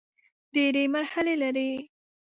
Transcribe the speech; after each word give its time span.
ډېري 0.53 0.85
مرحلې 0.93 1.35
لري. 1.43 1.69